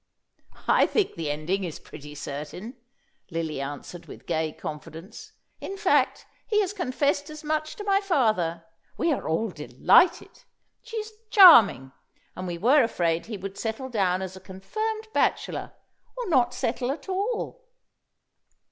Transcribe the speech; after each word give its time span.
"I 0.67 0.87
think 0.87 1.13
the 1.13 1.29
ending 1.29 1.63
is 1.63 1.77
pretty 1.79 2.15
certain," 2.15 2.75
Lily 3.29 3.61
answered 3.61 4.07
with 4.07 4.25
gay 4.25 4.51
confidence. 4.51 5.33
"In 5.59 5.77
fact, 5.77 6.25
he 6.47 6.59
has 6.61 6.73
confessed 6.73 7.29
as 7.29 7.43
much 7.43 7.75
to 7.75 7.83
my 7.83 7.99
father. 8.01 8.65
We 8.97 9.13
are 9.13 9.27
all 9.29 9.51
delighted. 9.51 10.41
She 10.81 10.97
is 10.97 11.13
charming; 11.29 11.91
and 12.35 12.47
we 12.47 12.57
were 12.57 12.81
afraid 12.81 13.27
he 13.27 13.37
would 13.37 13.59
settle 13.59 13.89
down 13.89 14.23
as 14.23 14.35
a 14.35 14.39
confirmed 14.41 15.07
bachelor, 15.13 15.73
or 16.17 16.27
not 16.29 16.51
settle 16.55 16.91
at 16.91 17.07
all." 17.07 17.61